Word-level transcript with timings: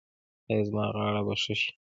ایا 0.49 0.61
زما 0.67 0.85
غاړه 0.95 1.21
به 1.27 1.33
ښه 1.41 1.55
شي؟ 1.61 1.71